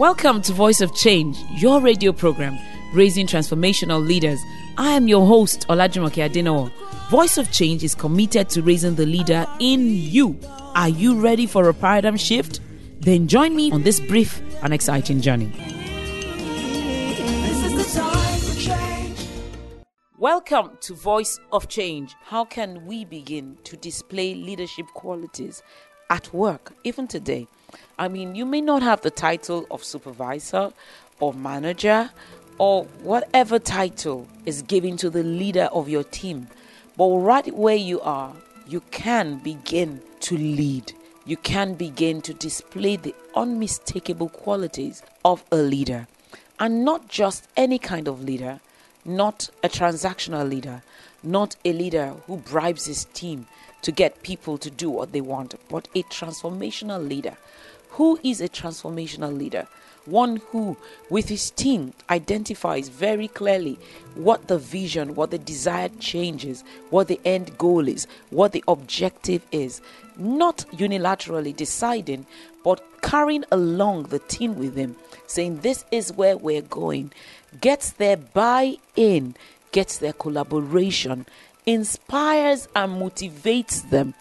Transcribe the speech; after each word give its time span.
Welcome 0.00 0.40
to 0.44 0.54
Voice 0.54 0.80
of 0.80 0.94
Change, 0.94 1.36
your 1.58 1.82
radio 1.82 2.10
program 2.10 2.58
raising 2.94 3.26
transformational 3.26 4.02
leaders. 4.02 4.40
I 4.78 4.92
am 4.92 5.08
your 5.08 5.26
host, 5.26 5.66
Olajumoke 5.68 6.26
Adenowo. 6.26 6.72
Voice 7.10 7.36
of 7.36 7.52
Change 7.52 7.84
is 7.84 7.94
committed 7.94 8.48
to 8.48 8.62
raising 8.62 8.94
the 8.94 9.04
leader 9.04 9.44
in 9.58 9.94
you. 9.94 10.40
Are 10.74 10.88
you 10.88 11.20
ready 11.20 11.44
for 11.44 11.68
a 11.68 11.74
paradigm 11.74 12.16
shift? 12.16 12.60
Then 13.00 13.28
join 13.28 13.54
me 13.54 13.70
on 13.72 13.82
this 13.82 14.00
brief 14.00 14.40
and 14.62 14.72
exciting 14.72 15.20
journey. 15.20 15.52
Welcome 20.16 20.78
to 20.80 20.94
Voice 20.94 21.38
of 21.52 21.68
Change. 21.68 22.16
How 22.22 22.46
can 22.46 22.86
we 22.86 23.04
begin 23.04 23.58
to 23.64 23.76
display 23.76 24.34
leadership 24.34 24.86
qualities 24.94 25.62
at 26.08 26.32
work, 26.32 26.72
even 26.84 27.06
today? 27.06 27.46
I 27.98 28.08
mean, 28.08 28.34
you 28.34 28.44
may 28.44 28.60
not 28.60 28.82
have 28.82 29.00
the 29.02 29.10
title 29.10 29.66
of 29.70 29.84
supervisor 29.84 30.72
or 31.20 31.34
manager 31.34 32.10
or 32.58 32.84
whatever 33.02 33.58
title 33.58 34.26
is 34.46 34.62
given 34.62 34.96
to 34.98 35.10
the 35.10 35.22
leader 35.22 35.68
of 35.72 35.88
your 35.88 36.04
team, 36.04 36.48
but 36.96 37.08
right 37.08 37.54
where 37.54 37.76
you 37.76 38.00
are, 38.00 38.34
you 38.66 38.82
can 38.90 39.38
begin 39.38 40.00
to 40.20 40.36
lead. 40.36 40.92
You 41.26 41.36
can 41.36 41.74
begin 41.74 42.20
to 42.22 42.34
display 42.34 42.96
the 42.96 43.14
unmistakable 43.34 44.28
qualities 44.28 45.02
of 45.24 45.44
a 45.52 45.56
leader. 45.56 46.06
And 46.58 46.84
not 46.84 47.08
just 47.08 47.48
any 47.56 47.78
kind 47.78 48.08
of 48.08 48.22
leader, 48.24 48.60
not 49.04 49.50
a 49.62 49.68
transactional 49.68 50.48
leader, 50.48 50.82
not 51.22 51.56
a 51.64 51.72
leader 51.72 52.14
who 52.26 52.36
bribes 52.38 52.86
his 52.86 53.04
team 53.06 53.46
to 53.82 53.92
get 53.92 54.22
people 54.22 54.58
to 54.58 54.70
do 54.70 54.90
what 54.90 55.12
they 55.12 55.20
want, 55.20 55.54
but 55.68 55.88
a 55.94 56.02
transformational 56.04 57.06
leader 57.06 57.36
who 57.90 58.18
is 58.22 58.40
a 58.40 58.48
transformational 58.48 59.36
leader? 59.36 59.66
One 60.06 60.36
who, 60.50 60.76
with 61.10 61.28
his 61.28 61.50
team, 61.50 61.92
identifies 62.08 62.88
very 62.88 63.28
clearly 63.28 63.78
what 64.14 64.48
the 64.48 64.58
vision, 64.58 65.14
what 65.14 65.30
the 65.30 65.38
desired 65.38 66.00
changes, 66.00 66.64
what 66.88 67.08
the 67.08 67.20
end 67.24 67.58
goal 67.58 67.86
is, 67.86 68.06
what 68.30 68.52
the 68.52 68.64
objective 68.66 69.42
is. 69.52 69.82
Not 70.16 70.64
unilaterally 70.72 71.54
deciding, 71.54 72.26
but 72.64 72.82
carrying 73.02 73.44
along 73.52 74.04
the 74.04 74.18
team 74.20 74.58
with 74.58 74.76
him, 74.76 74.96
saying, 75.26 75.58
This 75.60 75.84
is 75.90 76.12
where 76.12 76.36
we're 76.36 76.62
going. 76.62 77.12
Gets 77.58 77.92
their 77.92 78.16
buy 78.16 78.76
in, 78.94 79.34
gets 79.72 79.98
their 79.98 80.12
collaboration, 80.12 81.26
inspires 81.66 82.68
and 82.76 83.00
motivates 83.00 83.88
them, 83.90 84.14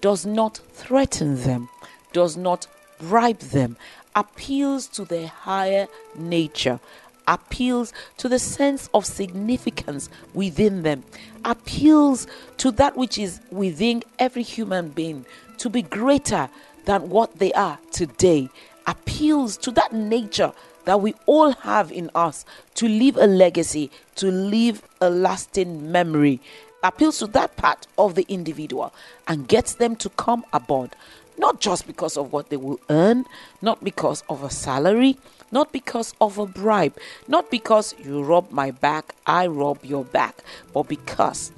does 0.00 0.24
not 0.24 0.56
threaten 0.72 1.42
them, 1.42 1.68
does 2.12 2.36
not 2.36 2.66
bribe 2.98 3.38
them, 3.38 3.76
appeals 4.14 4.86
to 4.88 5.04
their 5.04 5.26
higher 5.26 5.88
nature, 6.16 6.80
appeals 7.28 7.92
to 8.16 8.28
the 8.28 8.38
sense 8.38 8.88
of 8.94 9.06
significance 9.06 10.08
within 10.34 10.82
them, 10.82 11.04
appeals 11.44 12.26
to 12.56 12.70
that 12.72 12.96
which 12.96 13.18
is 13.18 13.40
within 13.50 14.02
every 14.18 14.42
human 14.42 14.88
being 14.88 15.24
to 15.58 15.68
be 15.68 15.82
greater 15.82 16.48
than 16.86 17.08
what 17.10 17.38
they 17.38 17.52
are 17.52 17.78
today, 17.92 18.48
appeals 18.86 19.56
to 19.58 19.70
that 19.70 19.92
nature 19.92 20.52
that 20.84 21.00
we 21.00 21.14
all 21.26 21.52
have 21.52 21.90
in 21.92 22.10
us 22.14 22.44
to 22.74 22.86
leave 22.86 23.16
a 23.16 23.26
legacy, 23.26 23.90
to 24.16 24.30
leave 24.30 24.82
a 25.00 25.10
lasting 25.10 25.90
memory, 25.90 26.40
appeals 26.82 27.18
to 27.18 27.26
that 27.28 27.56
part 27.56 27.86
of 27.98 28.14
the 28.14 28.24
individual 28.28 28.92
and 29.28 29.48
gets 29.48 29.74
them 29.74 29.94
to 29.96 30.08
come 30.10 30.44
aboard 30.52 30.96
not 31.40 31.58
just 31.58 31.86
because 31.86 32.16
of 32.18 32.32
what 32.32 32.50
they 32.50 32.56
will 32.56 32.78
earn, 32.90 33.24
not 33.62 33.82
because 33.82 34.22
of 34.28 34.44
a 34.44 34.50
salary, 34.50 35.16
not 35.50 35.72
because 35.72 36.14
of 36.20 36.38
a 36.38 36.46
bribe, 36.46 36.96
not 37.26 37.50
because 37.50 37.94
you 38.04 38.22
rob 38.22 38.50
my 38.52 38.70
back, 38.70 39.14
I 39.26 39.46
rob 39.46 39.82
your 39.82 40.04
back, 40.04 40.36
but 40.74 40.84
because 40.84 41.50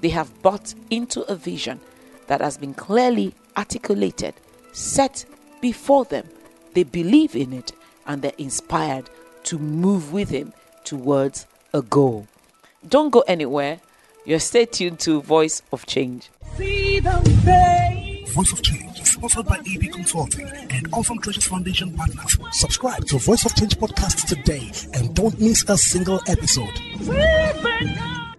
they 0.00 0.08
have 0.08 0.42
bought 0.42 0.74
into 0.90 1.22
a 1.22 1.36
vision 1.36 1.80
that 2.26 2.40
has 2.40 2.58
been 2.58 2.74
clearly 2.74 3.32
articulated, 3.56 4.34
set 4.72 5.24
before 5.60 6.04
them. 6.04 6.26
They 6.74 6.82
believe 6.82 7.36
in 7.36 7.52
it 7.52 7.72
and 8.10 8.22
they're 8.22 8.32
inspired 8.38 9.08
to 9.44 9.56
move 9.56 10.12
with 10.12 10.30
him 10.30 10.52
towards 10.82 11.46
a 11.72 11.80
goal. 11.80 12.26
Don't 12.88 13.10
go 13.10 13.20
anywhere. 13.20 13.78
You're 14.24 14.40
stay 14.40 14.64
tuned 14.66 14.98
to 15.00 15.22
Voice 15.22 15.62
of 15.72 15.86
Change. 15.86 16.28
Voice 16.56 18.52
of 18.52 18.62
Change 18.62 19.00
is 19.00 19.12
sponsored 19.12 19.46
by 19.46 19.58
AD 19.58 19.92
Consulting 19.92 20.48
and 20.48 20.88
Awesome 20.92 21.20
Treasures 21.20 21.46
Foundation 21.46 21.94
partners. 21.94 22.36
Subscribe 22.50 23.04
to 23.06 23.18
Voice 23.18 23.46
of 23.46 23.54
Change 23.54 23.76
podcast 23.78 24.26
today 24.26 24.72
and 24.98 25.14
don't 25.14 25.40
miss 25.40 25.64
a 25.68 25.78
single 25.78 26.20
episode. 26.26 26.80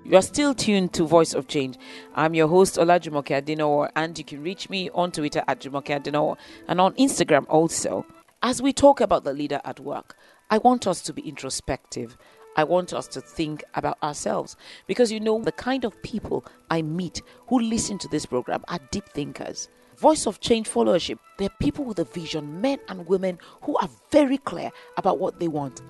You 0.04 0.18
are 0.18 0.22
still 0.22 0.54
tuned 0.54 0.92
to 0.94 1.06
Voice 1.08 1.34
of 1.34 1.48
Change. 1.48 1.78
I'm 2.14 2.34
your 2.34 2.50
host 2.50 2.76
Olajumoke 2.76 3.42
Adenowo, 3.42 3.90
and 3.96 4.18
you 4.18 4.26
can 4.26 4.44
reach 4.44 4.70
me 4.70 4.90
on 4.94 5.14
Twitter 5.14 5.42
at 5.48 5.62
Jumoke 5.62 5.86
Adenowo 5.86 6.36
and 6.68 6.82
on 6.82 6.94
Instagram 6.96 7.46
also. 7.48 8.06
As 8.44 8.60
we 8.60 8.74
talk 8.74 9.02
about 9.02 9.24
the 9.24 9.34
leader 9.34 9.62
at 9.64 9.80
work, 9.80 10.18
I 10.50 10.58
want 10.58 10.88
us 10.88 11.02
to 11.04 11.14
be 11.14 11.22
introspective. 11.22 12.18
I 12.56 12.64
want 12.64 12.92
us 12.92 13.08
to 13.10 13.22
think 13.22 13.64
about 13.76 14.02
ourselves 14.02 14.56
because 14.88 15.12
you 15.12 15.20
know 15.20 15.44
the 15.44 15.52
kind 15.52 15.86
of 15.86 16.02
people 16.02 16.44
I 16.72 16.82
meet 16.82 17.22
who 17.50 17.60
listen 17.60 18.00
to 18.00 18.08
this 18.08 18.26
program 18.26 18.64
are 18.68 18.80
deep 18.90 19.08
thinkers. 19.10 19.70
Voice 19.96 20.26
of 20.26 20.40
Change 20.40 20.68
followership, 20.68 21.20
they're 21.38 21.50
people 21.60 21.86
with 21.86 22.00
a 22.00 22.04
vision, 22.04 22.60
men 22.60 22.80
and 22.90 23.06
women 23.06 23.38
who 23.62 23.78
are 23.78 23.90
very 24.10 24.40
clear 24.40 24.72
about 24.98 25.20
what 25.20 25.40
they 25.40 25.48
want. 25.48 25.84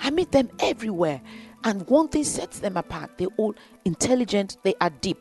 I 0.00 0.10
meet 0.10 0.32
them 0.32 0.48
everywhere, 0.60 1.20
and 1.64 1.86
one 1.88 2.08
thing 2.08 2.24
sets 2.24 2.60
them 2.60 2.78
apart 2.78 3.18
they're 3.18 3.28
all 3.36 3.54
intelligent, 3.84 4.56
they 4.62 4.74
are 4.80 4.88
deep. 4.88 5.18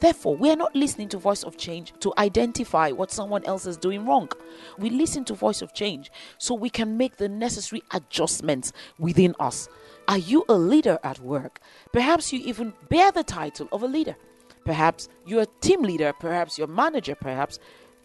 Therefore, 0.00 0.36
we 0.36 0.50
are 0.50 0.56
not 0.56 0.74
listening 0.74 1.08
to 1.10 1.18
Voice 1.18 1.42
of 1.42 1.56
Change 1.56 1.92
to 2.00 2.12
identify 2.18 2.90
what 2.90 3.10
someone 3.10 3.44
else 3.44 3.66
is 3.66 3.76
doing 3.76 4.06
wrong. 4.06 4.28
We 4.78 4.90
listen 4.90 5.24
to 5.26 5.34
Voice 5.34 5.62
of 5.62 5.74
Change 5.74 6.10
so 6.38 6.54
we 6.54 6.70
can 6.70 6.96
make 6.96 7.16
the 7.16 7.28
necessary 7.28 7.82
adjustments 7.92 8.72
within 8.98 9.34
us. 9.40 9.68
Are 10.08 10.18
you 10.18 10.44
a 10.48 10.54
leader 10.54 10.98
at 11.04 11.18
work? 11.20 11.60
Perhaps 11.92 12.32
you 12.32 12.40
even 12.40 12.72
bear 12.88 13.12
the 13.12 13.24
title 13.24 13.68
of 13.72 13.82
a 13.82 13.86
leader. 13.86 14.16
Perhaps 14.64 15.08
you're 15.26 15.42
a 15.42 15.60
team 15.60 15.82
leader, 15.82 16.12
perhaps 16.18 16.58
you're 16.58 16.68
manager, 16.68 17.14
perhaps 17.14 17.58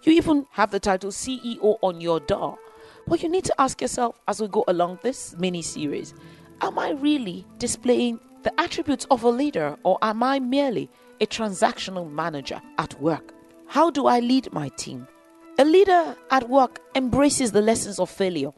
you 0.03 0.13
even 0.13 0.45
have 0.51 0.71
the 0.71 0.79
title 0.79 1.11
CEO 1.11 1.77
on 1.81 2.01
your 2.01 2.19
door. 2.19 2.57
But 3.07 3.23
you 3.23 3.29
need 3.29 3.45
to 3.45 3.61
ask 3.61 3.81
yourself 3.81 4.19
as 4.27 4.41
we 4.41 4.47
go 4.47 4.63
along 4.67 4.99
this 5.01 5.35
mini 5.37 5.61
series 5.61 6.13
Am 6.61 6.79
I 6.79 6.91
really 6.91 7.45
displaying 7.59 8.19
the 8.43 8.59
attributes 8.59 9.05
of 9.11 9.23
a 9.23 9.29
leader, 9.29 9.77
or 9.83 9.97
am 10.01 10.23
I 10.23 10.39
merely 10.39 10.89
a 11.19 11.25
transactional 11.25 12.11
manager 12.11 12.61
at 12.77 12.99
work? 13.01 13.33
How 13.67 13.89
do 13.89 14.07
I 14.07 14.19
lead 14.19 14.51
my 14.53 14.69
team? 14.69 15.07
A 15.59 15.65
leader 15.65 16.15
at 16.31 16.49
work 16.49 16.79
embraces 16.95 17.51
the 17.51 17.61
lessons 17.61 17.99
of 17.99 18.09
failure. 18.09 18.51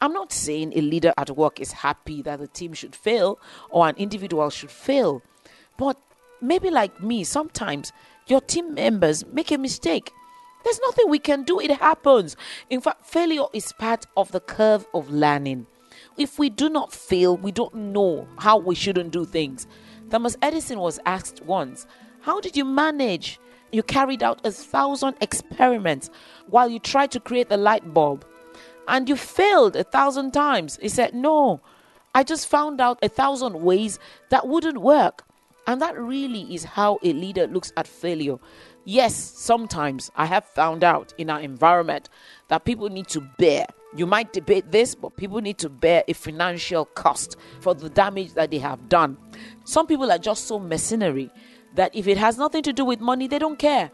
I'm 0.00 0.12
not 0.12 0.32
saying 0.32 0.72
a 0.74 0.80
leader 0.80 1.12
at 1.18 1.30
work 1.36 1.60
is 1.60 1.72
happy 1.72 2.22
that 2.22 2.38
the 2.38 2.46
team 2.46 2.72
should 2.72 2.96
fail 2.96 3.38
or 3.70 3.88
an 3.88 3.96
individual 3.96 4.48
should 4.50 4.70
fail, 4.70 5.22
but 5.76 6.00
maybe 6.40 6.70
like 6.70 7.02
me, 7.02 7.24
sometimes 7.24 7.92
your 8.26 8.40
team 8.40 8.74
members 8.74 9.26
make 9.26 9.50
a 9.50 9.58
mistake. 9.58 10.10
There's 10.64 10.80
nothing 10.80 11.08
we 11.08 11.18
can 11.18 11.44
do, 11.44 11.60
it 11.60 11.70
happens. 11.70 12.36
In 12.70 12.80
fact, 12.80 13.04
failure 13.04 13.46
is 13.52 13.72
part 13.72 14.06
of 14.16 14.32
the 14.32 14.40
curve 14.40 14.86
of 14.94 15.10
learning. 15.10 15.66
If 16.16 16.38
we 16.38 16.50
do 16.50 16.68
not 16.68 16.92
fail, 16.92 17.36
we 17.36 17.52
don't 17.52 17.74
know 17.74 18.26
how 18.38 18.58
we 18.58 18.74
shouldn't 18.74 19.12
do 19.12 19.24
things. 19.24 19.66
Thomas 20.10 20.36
Edison 20.40 20.78
was 20.78 20.98
asked 21.04 21.42
once, 21.42 21.86
How 22.20 22.40
did 22.40 22.56
you 22.56 22.64
manage? 22.64 23.38
You 23.70 23.82
carried 23.82 24.22
out 24.22 24.46
a 24.46 24.50
thousand 24.50 25.16
experiments 25.20 26.08
while 26.46 26.70
you 26.70 26.78
tried 26.78 27.10
to 27.10 27.20
create 27.20 27.50
the 27.50 27.58
light 27.58 27.92
bulb 27.92 28.24
and 28.88 29.08
you 29.08 29.16
failed 29.16 29.76
a 29.76 29.84
thousand 29.84 30.32
times. 30.32 30.78
He 30.80 30.88
said, 30.88 31.14
No, 31.14 31.60
I 32.14 32.24
just 32.24 32.48
found 32.48 32.80
out 32.80 32.98
a 33.02 33.08
thousand 33.08 33.62
ways 33.62 33.98
that 34.30 34.48
wouldn't 34.48 34.78
work. 34.78 35.24
And 35.66 35.82
that 35.82 35.98
really 35.98 36.54
is 36.54 36.64
how 36.64 36.98
a 37.02 37.12
leader 37.12 37.46
looks 37.46 37.74
at 37.76 37.86
failure. 37.86 38.38
Yes, 38.86 39.14
sometimes 39.14 40.10
I 40.16 40.24
have 40.24 40.46
found 40.46 40.82
out 40.82 41.12
in 41.18 41.28
our 41.28 41.40
environment 41.40 42.08
that 42.48 42.64
people 42.64 42.88
need 42.88 43.08
to 43.08 43.20
bear. 43.36 43.66
You 43.96 44.06
might 44.06 44.32
debate 44.32 44.70
this, 44.70 44.94
but 44.94 45.16
people 45.16 45.40
need 45.40 45.58
to 45.58 45.68
bear 45.68 46.04
a 46.06 46.12
financial 46.12 46.84
cost 46.84 47.36
for 47.60 47.74
the 47.74 47.88
damage 47.88 48.34
that 48.34 48.50
they 48.50 48.58
have 48.58 48.88
done. 48.88 49.16
Some 49.64 49.86
people 49.86 50.10
are 50.12 50.18
just 50.18 50.46
so 50.46 50.58
mercenary 50.58 51.30
that 51.74 51.94
if 51.94 52.06
it 52.06 52.18
has 52.18 52.36
nothing 52.36 52.62
to 52.64 52.72
do 52.72 52.84
with 52.84 53.00
money, 53.00 53.28
they 53.28 53.38
don't 53.38 53.58
care. 53.58 53.90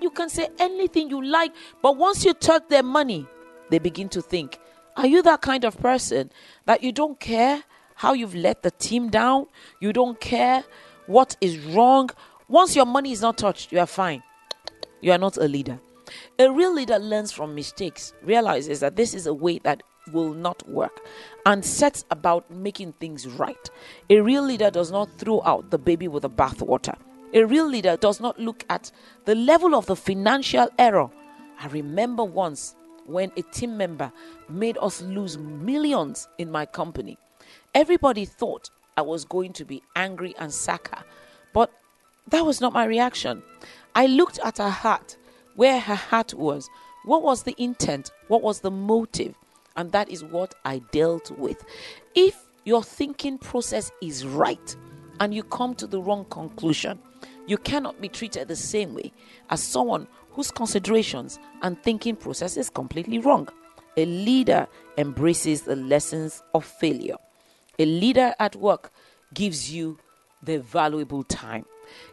You 0.00 0.10
can 0.10 0.28
say 0.28 0.48
anything 0.58 1.10
you 1.10 1.22
like, 1.22 1.52
but 1.82 1.96
once 1.96 2.24
you 2.24 2.32
touch 2.32 2.64
their 2.68 2.82
money, 2.82 3.26
they 3.70 3.78
begin 3.78 4.08
to 4.10 4.22
think, 4.22 4.58
Are 4.96 5.06
you 5.06 5.22
that 5.22 5.42
kind 5.42 5.64
of 5.64 5.78
person 5.78 6.30
that 6.66 6.82
you 6.82 6.92
don't 6.92 7.18
care 7.20 7.62
how 7.96 8.12
you've 8.12 8.34
let 8.34 8.62
the 8.62 8.70
team 8.70 9.10
down? 9.10 9.46
You 9.80 9.92
don't 9.92 10.18
care 10.20 10.64
what 11.06 11.36
is 11.40 11.58
wrong? 11.58 12.10
Once 12.48 12.74
your 12.76 12.86
money 12.86 13.12
is 13.12 13.20
not 13.20 13.38
touched, 13.38 13.72
you 13.72 13.78
are 13.78 13.86
fine. 13.86 14.22
You 15.00 15.12
are 15.12 15.18
not 15.18 15.36
a 15.36 15.48
leader. 15.48 15.80
A 16.38 16.50
real 16.50 16.74
leader 16.74 16.98
learns 16.98 17.32
from 17.32 17.54
mistakes, 17.54 18.12
realizes 18.22 18.80
that 18.80 18.96
this 18.96 19.14
is 19.14 19.26
a 19.26 19.34
way 19.34 19.58
that 19.60 19.82
will 20.12 20.34
not 20.34 20.68
work 20.68 21.00
and 21.46 21.64
sets 21.64 22.04
about 22.10 22.50
making 22.50 22.92
things 22.94 23.26
right. 23.26 23.70
A 24.10 24.20
real 24.20 24.42
leader 24.42 24.70
does 24.70 24.90
not 24.90 25.08
throw 25.18 25.42
out 25.44 25.70
the 25.70 25.78
baby 25.78 26.08
with 26.08 26.22
the 26.22 26.30
bathwater. 26.30 26.96
A 27.32 27.44
real 27.44 27.66
leader 27.66 27.96
does 27.96 28.20
not 28.20 28.38
look 28.38 28.64
at 28.68 28.92
the 29.24 29.34
level 29.34 29.74
of 29.74 29.86
the 29.86 29.96
financial 29.96 30.68
error. 30.78 31.10
I 31.58 31.66
remember 31.68 32.22
once 32.22 32.74
when 33.06 33.32
a 33.36 33.42
team 33.42 33.76
member 33.76 34.12
made 34.48 34.78
us 34.80 35.02
lose 35.02 35.38
millions 35.38 36.28
in 36.38 36.50
my 36.50 36.66
company. 36.66 37.18
Everybody 37.74 38.24
thought 38.24 38.70
I 38.96 39.02
was 39.02 39.24
going 39.24 39.52
to 39.54 39.64
be 39.64 39.82
angry 39.96 40.34
and 40.38 40.52
sack 40.52 40.94
her, 40.94 41.04
but 41.52 41.72
that 42.28 42.46
was 42.46 42.60
not 42.60 42.72
my 42.72 42.84
reaction. 42.84 43.42
I 43.94 44.06
looked 44.06 44.38
at 44.44 44.58
her 44.58 44.70
heart, 44.70 45.16
where 45.54 45.80
her 45.80 45.94
heart 45.94 46.34
was. 46.34 46.68
What 47.04 47.22
was 47.22 47.42
the 47.42 47.54
intent? 47.62 48.10
What 48.28 48.42
was 48.42 48.60
the 48.60 48.70
motive? 48.70 49.34
And 49.76 49.92
that 49.92 50.08
is 50.08 50.24
what 50.24 50.54
I 50.64 50.78
dealt 50.92 51.30
with. 51.32 51.64
If 52.14 52.36
your 52.64 52.82
thinking 52.82 53.38
process 53.38 53.90
is 54.00 54.24
right 54.24 54.76
and 55.20 55.34
you 55.34 55.42
come 55.42 55.74
to 55.76 55.86
the 55.86 56.00
wrong 56.00 56.24
conclusion, 56.26 56.98
you 57.46 57.58
cannot 57.58 58.00
be 58.00 58.08
treated 58.08 58.48
the 58.48 58.56
same 58.56 58.94
way 58.94 59.12
as 59.50 59.62
someone 59.62 60.06
whose 60.30 60.50
considerations 60.50 61.38
and 61.62 61.80
thinking 61.82 62.16
process 62.16 62.56
is 62.56 62.70
completely 62.70 63.18
wrong. 63.18 63.48
A 63.96 64.06
leader 64.06 64.66
embraces 64.98 65.62
the 65.62 65.76
lessons 65.76 66.42
of 66.54 66.64
failure. 66.64 67.16
A 67.78 67.84
leader 67.84 68.34
at 68.38 68.56
work 68.56 68.92
gives 69.34 69.72
you 69.72 69.98
the 70.42 70.58
valuable 70.58 71.22
time. 71.24 71.64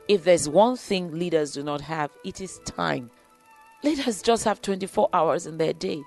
If 0.08 0.24
there's 0.24 0.50
one 0.50 0.76
thing 0.76 1.18
leaders 1.18 1.54
do 1.54 1.64
not 1.64 1.82
have, 1.82 2.12
it 2.24 2.42
is 2.42 2.60
time. 2.66 3.10
Leaders 3.84 4.22
just 4.22 4.44
have 4.44 4.62
24 4.62 5.10
hours 5.14 5.48
in 5.48 5.58
their 5.58 5.74
day, 5.74 6.04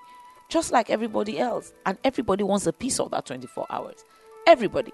just 0.49 0.73
like 0.73 0.91
everybody 0.91 1.39
else. 1.39 1.73
And 1.87 1.99
everybody 2.05 2.45
wants 2.45 2.67
a 2.67 2.73
piece 2.73 3.01
of 3.01 3.11
that 3.11 3.27
24 3.27 3.67
hours. 3.71 4.05
Everybody. 4.47 4.93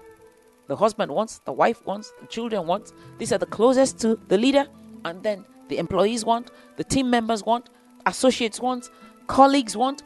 The 0.67 0.75
husband 0.75 1.11
wants, 1.11 1.39
the 1.39 1.51
wife 1.51 1.85
wants, 1.85 2.13
the 2.21 2.27
children 2.27 2.65
want. 2.65 2.93
These 3.17 3.33
are 3.33 3.37
the 3.37 3.45
closest 3.45 3.99
to 4.01 4.19
the 4.29 4.37
leader. 4.37 4.65
And 5.05 5.21
then 5.21 5.45
the 5.67 5.77
employees 5.77 6.25
want, 6.25 6.51
the 6.77 6.83
team 6.83 7.09
members 7.09 7.43
want, 7.43 7.69
associates 8.05 8.59
want, 8.59 8.89
colleagues 9.27 9.75
want. 9.75 10.03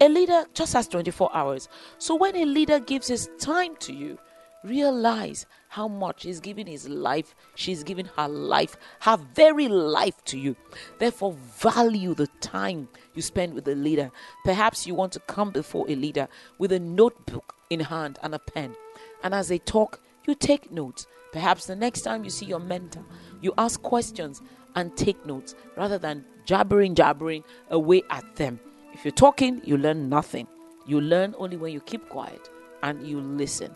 A 0.00 0.08
leader 0.08 0.44
just 0.52 0.72
has 0.72 0.88
24 0.88 1.34
hours. 1.34 1.68
So 1.98 2.14
when 2.14 2.36
a 2.36 2.44
leader 2.44 2.80
gives 2.80 3.08
his 3.08 3.30
time 3.38 3.76
to 3.76 3.92
you, 3.92 4.18
realize 4.66 5.46
how 5.68 5.88
much 5.88 6.24
he's 6.24 6.40
giving 6.40 6.66
his 6.66 6.88
life, 6.88 7.34
she's 7.54 7.82
giving 7.82 8.06
her 8.16 8.28
life, 8.28 8.76
her 9.00 9.16
very 9.34 9.68
life 9.68 10.22
to 10.24 10.38
you. 10.38 10.56
Therefore, 10.98 11.32
value 11.32 12.14
the 12.14 12.26
time 12.40 12.88
you 13.14 13.22
spend 13.22 13.54
with 13.54 13.68
a 13.68 13.74
leader. 13.74 14.10
Perhaps 14.44 14.86
you 14.86 14.94
want 14.94 15.12
to 15.12 15.20
come 15.20 15.50
before 15.50 15.86
a 15.88 15.94
leader 15.94 16.28
with 16.58 16.72
a 16.72 16.80
notebook 16.80 17.54
in 17.70 17.80
hand 17.80 18.18
and 18.22 18.34
a 18.34 18.38
pen. 18.38 18.74
And 19.22 19.34
as 19.34 19.48
they 19.48 19.58
talk, 19.58 20.00
you 20.26 20.34
take 20.34 20.70
notes. 20.70 21.06
Perhaps 21.32 21.66
the 21.66 21.76
next 21.76 22.02
time 22.02 22.24
you 22.24 22.30
see 22.30 22.46
your 22.46 22.60
mentor, 22.60 23.04
you 23.40 23.52
ask 23.58 23.82
questions 23.82 24.42
and 24.74 24.96
take 24.96 25.24
notes 25.26 25.54
rather 25.76 25.98
than 25.98 26.24
jabbering, 26.44 26.94
jabbering 26.94 27.44
away 27.70 28.02
at 28.10 28.36
them. 28.36 28.60
If 28.92 29.04
you're 29.04 29.12
talking, 29.12 29.60
you 29.64 29.76
learn 29.76 30.08
nothing. 30.08 30.46
You 30.86 31.00
learn 31.00 31.34
only 31.38 31.56
when 31.56 31.72
you 31.72 31.80
keep 31.80 32.08
quiet 32.08 32.48
and 32.82 33.06
you 33.06 33.20
listen 33.20 33.74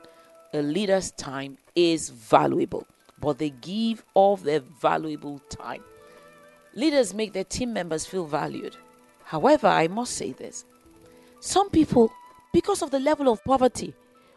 a 0.52 0.62
leader's 0.62 1.10
time 1.12 1.58
is 1.74 2.10
valuable, 2.10 2.86
but 3.20 3.38
they 3.38 3.50
give 3.50 4.04
of 4.16 4.42
their 4.42 4.60
valuable 4.60 5.38
time. 5.48 5.82
Leaders 6.74 7.14
make 7.14 7.32
their 7.32 7.44
team 7.44 7.72
members 7.72 8.06
feel 8.06 8.24
valued. 8.24 8.76
However, 9.24 9.66
I 9.66 9.88
must 9.88 10.16
say 10.16 10.32
this 10.32 10.64
some 11.40 11.70
people, 11.70 12.12
because 12.52 12.82
of 12.82 12.90
the 12.90 13.00
level 13.00 13.28
of 13.28 13.42
poverty 13.44 13.94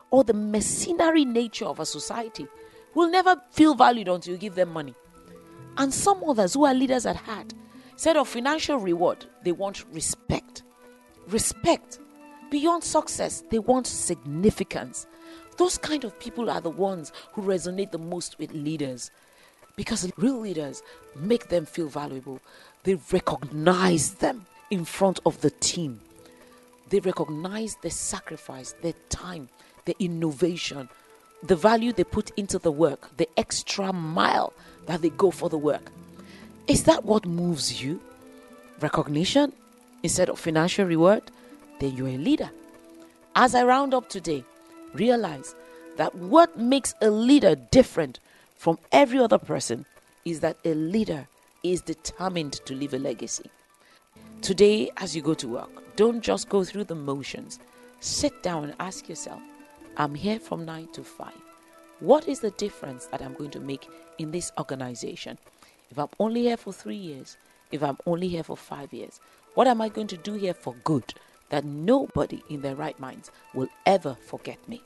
or 0.10 0.24
the 0.24 0.33
mercenary 0.33 1.25
nature 1.25 1.65
of 1.65 1.80
a 1.80 1.86
society, 1.86 2.48
will 2.95 3.10
never 3.10 3.42
feel 3.51 3.75
valued 3.75 4.07
until 4.07 4.33
you 4.33 4.38
give 4.38 4.56
them 4.56 4.71
money. 4.71 4.95
And 5.77 5.94
some 5.94 6.24
others 6.24 6.54
who 6.54 6.65
are 6.65 6.74
leaders 6.74 7.06
at 7.06 7.15
heart, 7.15 7.54
instead 7.92 8.15
of 8.15 8.27
financial 8.27 8.77
reward, 8.77 9.25
they 9.44 9.51
want 9.51 9.83
respect. 9.92 10.63
Respect. 11.27 12.00
Beyond 12.53 12.83
success, 12.83 13.41
they 13.50 13.57
want 13.57 13.88
significance. 13.88 15.07
Those 15.57 15.75
kind 15.75 16.03
of 16.03 16.19
people 16.19 16.51
are 16.51 16.61
the 16.61 16.69
ones 16.69 17.11
who 17.31 17.41
resonate 17.41 17.89
the 17.89 17.97
most 17.97 18.38
with 18.38 18.53
leaders 18.53 19.09
because 19.75 20.11
real 20.17 20.39
leaders 20.39 20.83
make 21.15 21.50
them 21.50 21.65
feel 21.65 21.88
valuable. 21.88 22.39
They 22.83 22.94
recognize 23.11 24.13
them 24.13 24.45
in 24.69 24.85
front 24.85 25.19
of 25.25 25.41
the 25.41 25.50
team. 25.50 26.00
They 26.89 27.00
recognize 27.00 27.75
their 27.81 27.89
sacrifice, 27.89 28.75
their 28.83 28.94
time, 29.09 29.50
their 29.85 29.95
innovation, 29.97 30.89
the 31.41 31.55
value 31.55 31.91
they 31.91 32.03
put 32.03 32.29
into 32.38 32.59
the 32.59 32.71
work, 32.71 33.17
the 33.17 33.27
extra 33.35 33.91
mile 33.91 34.53
that 34.85 35.01
they 35.01 35.09
go 35.09 35.31
for 35.31 35.50
the 35.50 35.57
work. 35.57 35.91
Is 36.67 36.83
that 36.83 37.03
what 37.03 37.25
moves 37.25 37.81
you? 37.81 38.00
Recognition 38.79 39.53
instead 40.03 40.29
of 40.29 40.38
financial 40.38 40.85
reward? 40.85 41.23
Then 41.80 41.96
you're 41.96 42.08
a 42.08 42.18
leader. 42.18 42.50
As 43.36 43.56
I 43.56 43.64
round 43.64 43.94
up 43.94 44.10
today, 44.10 44.44
realize 44.94 45.56
that 45.98 46.14
what 46.16 46.58
makes 46.58 46.94
a 47.02 47.10
leader 47.10 47.56
different 47.56 48.20
from 48.56 48.78
every 48.92 49.20
other 49.20 49.38
person 49.38 49.86
is 50.25 50.40
that 50.42 50.58
a 50.66 50.74
leader 50.74 51.28
is 51.64 51.81
determined 51.81 52.54
to 52.66 52.74
leave 52.74 52.94
a 52.94 53.00
legacy. 53.00 53.50
Today, 54.42 54.92
as 54.98 55.16
you 55.16 55.22
go 55.22 55.34
to 55.34 55.48
work, 55.48 55.96
don't 55.96 56.22
just 56.22 56.50
go 56.50 56.64
through 56.64 56.86
the 56.86 56.96
motions. 56.96 57.60
Sit 58.00 58.44
down 58.44 58.66
and 58.66 58.75
ask 58.80 59.08
yourself, 59.08 59.42
I'm 59.98 60.16
here 60.16 60.40
from 60.40 60.66
9 60.66 60.88
to 60.94 61.04
5. 61.04 61.31
What 62.00 62.28
is 62.28 62.40
the 62.40 62.52
difference 62.52 63.06
that 63.08 63.22
I'm 63.22 63.34
going 63.34 63.52
to 63.52 63.60
make 63.60 63.88
in 64.18 64.31
this 64.31 64.52
organization? 64.58 65.38
If 65.90 66.00
I'm 66.00 66.10
only 66.20 66.42
here 66.42 66.58
for 66.58 66.74
three 66.74 66.98
years, 66.98 67.38
if 67.72 67.81
I'm 67.84 67.98
only 68.06 68.28
here 68.28 68.44
for 68.44 68.58
five 68.58 68.92
years, 68.92 69.20
what 69.54 69.68
am 69.68 69.80
I 69.80 69.90
going 69.90 70.08
to 70.08 70.18
do 70.18 70.34
here 70.34 70.54
for 70.54 70.75
good 70.84 71.14
that 71.53 71.65
nobody 71.65 72.41
in 72.50 72.61
their 72.61 72.75
right 72.75 73.00
minds 73.00 73.29
will 73.53 73.69
ever 73.85 74.17
forget 74.25 74.57
me? 74.67 74.81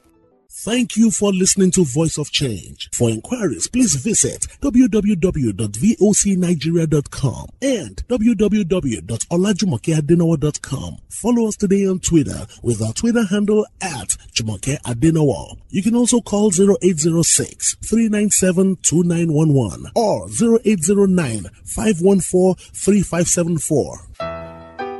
Thank 0.50 0.96
you 0.98 1.12
for 1.12 1.32
listening 1.32 1.72
to 1.72 1.86
Voice 1.86 2.18
of 2.18 2.30
Change. 2.32 2.90
For 2.94 3.10
inquiries, 3.10 3.68
please 3.68 3.96
visit 3.96 4.48
www.vocnigeria.com 4.62 7.48
and 7.62 7.96
www.olajumokeadenowo.com. 8.08 10.98
Follow 11.10 11.48
us 11.48 11.56
today 11.56 11.88
on 11.88 12.00
Twitter 12.00 12.46
with 12.62 12.82
our 12.82 12.92
Twitter 12.94 13.24
handle 13.26 13.66
at 13.82 14.10
Jumoke 14.34 14.78
Adenowo. 14.82 15.58
You 15.70 15.82
can 15.84 15.96
also 15.96 16.20
call 16.20 16.48
0806 16.48 17.76
397 17.76 18.78
2911 18.82 19.92
or 19.96 20.28
0809 20.28 21.50
514 21.64 22.56
3574. 22.74 24.27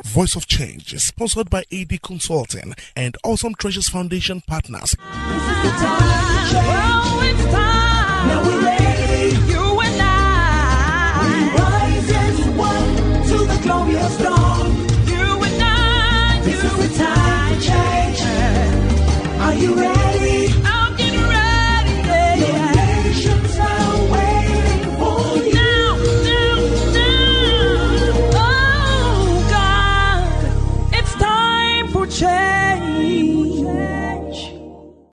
Voice 0.08 0.36
of 0.36 0.48
Change 0.48 0.94
is 0.94 1.04
sponsored 1.06 1.50
by 1.50 1.64
AD 1.72 2.02
Consulting 2.02 2.74
and 2.96 3.16
Awesome 3.24 3.54
Treasures 3.54 3.90
Foundation 3.90 4.42
partners. 4.42 4.96